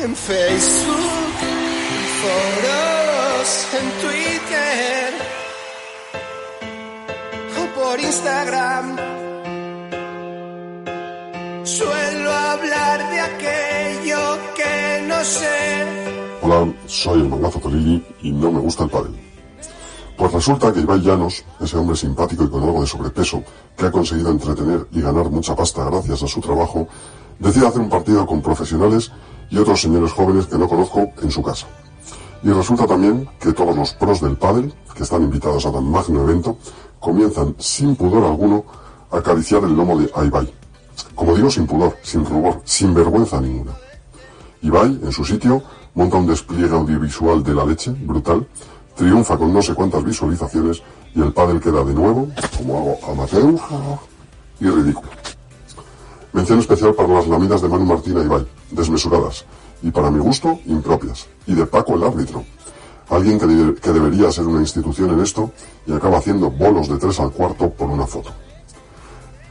en 0.00 0.14
Facebook, 0.14 1.34
en 1.42 2.04
foros, 2.22 3.66
en 3.74 3.86
Twitter 4.00 5.14
o 7.58 7.80
por 7.80 8.00
Instagram. 8.00 8.96
Suelo 11.64 12.32
hablar 12.32 13.10
de 13.10 13.20
aquello 13.20 14.38
que 14.56 15.06
no 15.08 15.24
sé. 15.24 15.86
Hola, 16.42 16.72
soy 16.86 17.20
el 17.20 17.28
mangazo 17.28 17.58
Tolili 17.58 18.04
y 18.22 18.30
no 18.30 18.52
me 18.52 18.60
gusta 18.60 18.84
el 18.84 18.90
pádel. 18.90 19.16
Pues 20.16 20.32
resulta 20.32 20.72
que 20.72 20.80
Ibai 20.80 21.00
Llanos, 21.00 21.44
ese 21.60 21.76
hombre 21.76 21.96
simpático 21.96 22.44
y 22.44 22.48
con 22.48 22.62
algo 22.62 22.80
de 22.80 22.86
sobrepeso, 22.86 23.42
que 23.76 23.86
ha 23.86 23.90
conseguido 23.90 24.30
entretener 24.30 24.86
y 24.92 25.00
ganar 25.00 25.28
mucha 25.30 25.56
pasta 25.56 25.84
gracias 25.84 26.22
a 26.22 26.28
su 26.28 26.40
trabajo, 26.40 26.86
decide 27.38 27.66
hacer 27.66 27.80
un 27.80 27.88
partido 27.88 28.26
con 28.26 28.42
profesionales 28.42 29.10
y 29.50 29.58
otros 29.58 29.80
señores 29.80 30.12
jóvenes 30.12 30.46
que 30.46 30.58
no 30.58 30.68
conozco 30.68 31.10
en 31.22 31.30
su 31.30 31.42
casa. 31.42 31.66
Y 32.42 32.50
resulta 32.50 32.86
también 32.86 33.28
que 33.40 33.52
todos 33.52 33.76
los 33.76 33.92
pros 33.94 34.20
del 34.20 34.36
pádel, 34.36 34.72
que 34.94 35.02
están 35.02 35.22
invitados 35.22 35.66
a 35.66 35.72
tan 35.72 35.90
magno 35.90 36.22
evento, 36.22 36.58
comienzan 37.00 37.54
sin 37.58 37.96
pudor 37.96 38.24
alguno 38.24 38.64
a 39.10 39.18
acariciar 39.18 39.64
el 39.64 39.76
lomo 39.76 39.98
de 39.98 40.10
Ibai. 40.24 40.52
Como 41.14 41.34
digo, 41.34 41.50
sin 41.50 41.66
pudor, 41.66 41.96
sin 42.02 42.24
rubor, 42.24 42.60
sin 42.64 42.94
vergüenza 42.94 43.40
ninguna. 43.40 43.72
Ibai, 44.62 45.00
en 45.02 45.12
su 45.12 45.24
sitio, 45.24 45.62
monta 45.94 46.16
un 46.16 46.26
despliegue 46.26 46.74
audiovisual 46.74 47.42
de 47.42 47.54
la 47.54 47.64
leche, 47.64 47.90
brutal, 47.90 48.46
triunfa 48.94 49.36
con 49.36 49.52
no 49.52 49.62
sé 49.62 49.74
cuántas 49.74 50.04
visualizaciones 50.04 50.82
y 51.14 51.22
el 51.22 51.32
pádel 51.32 51.60
queda 51.60 51.84
de 51.84 51.94
nuevo, 51.94 52.28
como 52.56 52.78
hago 52.78 53.12
amateur, 53.12 53.54
y 54.60 54.68
ridículo. 54.68 55.08
Mención 56.32 56.58
especial 56.58 56.94
para 56.94 57.08
las 57.08 57.26
lamidas 57.26 57.62
de 57.62 57.68
Manu 57.68 57.84
Martín 57.84 58.18
a 58.18 58.22
Ibai, 58.22 58.46
desmesuradas, 58.70 59.44
y 59.82 59.90
para 59.90 60.10
mi 60.10 60.18
gusto, 60.18 60.58
impropias, 60.66 61.26
y 61.46 61.54
de 61.54 61.66
Paco 61.66 61.94
el 61.94 62.04
árbitro. 62.04 62.44
Alguien 63.08 63.38
que, 63.38 63.80
que 63.80 63.92
debería 63.92 64.30
ser 64.30 64.46
una 64.46 64.60
institución 64.60 65.10
en 65.10 65.20
esto 65.20 65.50
y 65.86 65.92
acaba 65.92 66.18
haciendo 66.18 66.50
bolos 66.50 66.88
de 66.88 66.98
tres 66.98 67.18
al 67.20 67.30
cuarto 67.30 67.70
por 67.70 67.88
una 67.88 68.06
foto. 68.06 68.30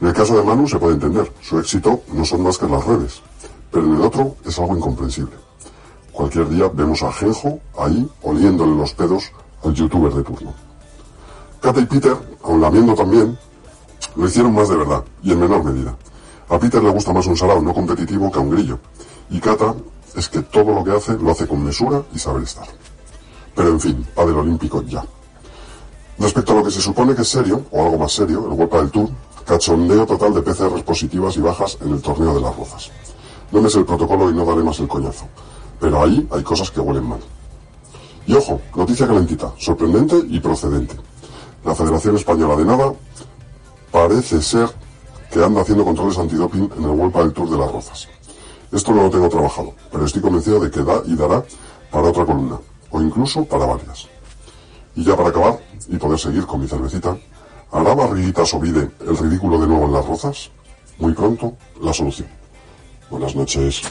En 0.00 0.08
el 0.08 0.14
caso 0.14 0.36
de 0.36 0.44
Manu 0.44 0.68
se 0.68 0.78
puede 0.78 0.94
entender, 0.94 1.32
su 1.42 1.58
éxito 1.58 2.02
no 2.12 2.24
son 2.24 2.42
más 2.42 2.56
que 2.56 2.68
las 2.68 2.84
redes, 2.84 3.20
pero 3.72 3.84
en 3.86 3.96
el 3.96 4.02
otro 4.02 4.36
es 4.44 4.58
algo 4.58 4.76
incomprensible. 4.76 5.34
Cualquier 6.12 6.48
día 6.48 6.68
vemos 6.72 7.02
a 7.02 7.12
Genjo 7.12 7.60
ahí 7.76 8.08
oliéndole 8.22 8.76
los 8.76 8.94
pedos 8.94 9.30
al 9.64 9.74
youtuber 9.74 10.12
de 10.12 10.22
turno. 10.22 10.54
Kata 11.60 11.80
y 11.80 11.86
Peter, 11.86 12.16
aun 12.44 12.60
lamiendo 12.60 12.94
también, 12.94 13.36
lo 14.14 14.26
hicieron 14.26 14.54
más 14.54 14.68
de 14.68 14.76
verdad 14.76 15.04
y 15.22 15.32
en 15.32 15.40
menor 15.40 15.64
medida. 15.64 15.96
A 16.48 16.58
Peter 16.58 16.82
le 16.82 16.90
gusta 16.90 17.12
más 17.12 17.26
un 17.26 17.36
sarao 17.36 17.60
no 17.60 17.74
competitivo 17.74 18.30
que 18.30 18.38
a 18.38 18.42
un 18.42 18.50
grillo. 18.50 18.78
Y 19.30 19.40
Kata 19.40 19.74
es 20.16 20.28
que 20.28 20.42
todo 20.42 20.72
lo 20.72 20.84
que 20.84 20.92
hace 20.92 21.14
lo 21.14 21.30
hace 21.30 21.46
con 21.46 21.62
mesura 21.62 22.02
y 22.14 22.18
saber 22.18 22.42
estar. 22.42 22.66
Pero 23.54 23.68
en 23.68 23.80
fin, 23.80 24.06
padre 24.14 24.32
olímpico 24.32 24.82
ya. 24.82 25.04
Respecto 26.18 26.52
a 26.52 26.56
lo 26.56 26.64
que 26.64 26.70
se 26.70 26.80
supone 26.80 27.14
que 27.14 27.22
es 27.22 27.28
serio, 27.28 27.64
o 27.70 27.84
algo 27.84 27.98
más 27.98 28.12
serio, 28.12 28.46
el 28.46 28.52
World 28.52 28.72
del 28.72 28.90
Tour, 28.90 29.10
cachondeo 29.44 30.06
total 30.06 30.34
de 30.34 30.42
PCRs 30.42 30.82
positivas 30.82 31.36
y 31.36 31.40
bajas 31.40 31.78
en 31.80 31.92
el 31.92 32.02
torneo 32.02 32.34
de 32.34 32.40
las 32.40 32.56
rozas. 32.56 32.90
No 33.52 33.62
me 33.62 33.70
sé 33.70 33.78
el 33.78 33.86
protocolo 33.86 34.30
y 34.30 34.34
no 34.34 34.44
daré 34.44 34.62
más 34.62 34.78
el 34.80 34.88
coñazo. 34.88 35.26
Pero 35.80 36.02
ahí 36.02 36.26
hay 36.30 36.42
cosas 36.42 36.70
que 36.70 36.80
huelen 36.80 37.08
mal. 37.08 37.20
Y 38.26 38.34
ojo, 38.34 38.60
noticia 38.74 39.06
calentita, 39.06 39.52
sorprendente 39.58 40.16
y 40.28 40.40
procedente. 40.40 40.96
La 41.64 41.74
Federación 41.74 42.16
Española 42.16 42.56
de 42.56 42.64
Nada 42.64 42.92
parece 43.90 44.42
ser 44.42 44.68
que 45.30 45.42
anda 45.42 45.62
haciendo 45.62 45.84
controles 45.84 46.18
antidoping 46.18 46.70
en 46.76 46.84
el 46.84 46.90
World 46.90 47.16
del 47.16 47.32
Tour 47.32 47.50
de 47.50 47.58
las 47.58 47.72
Rozas. 47.72 48.08
Esto 48.70 48.92
no 48.92 49.04
lo 49.04 49.10
tengo 49.10 49.28
trabajado, 49.28 49.74
pero 49.90 50.04
estoy 50.04 50.20
convencido 50.20 50.60
de 50.60 50.70
que 50.70 50.82
da 50.82 51.02
y 51.06 51.16
dará 51.16 51.42
para 51.90 52.08
otra 52.08 52.26
columna, 52.26 52.58
o 52.90 53.00
incluso 53.00 53.44
para 53.44 53.64
varias. 53.64 54.06
Y 54.94 55.04
ya 55.04 55.16
para 55.16 55.30
acabar, 55.30 55.58
y 55.88 55.96
poder 55.96 56.18
seguir 56.18 56.44
con 56.44 56.60
mi 56.60 56.68
cervecita, 56.68 57.16
¿hará 57.72 57.94
Barriguita 57.94 58.44
Sovide 58.44 58.90
el 59.00 59.16
ridículo 59.16 59.58
de 59.58 59.66
nuevo 59.66 59.86
en 59.86 59.92
las 59.92 60.06
rozas? 60.06 60.50
Muy 60.98 61.12
pronto, 61.14 61.56
la 61.80 61.94
solución. 61.94 62.28
Buenas 63.10 63.34
noches. 63.34 63.82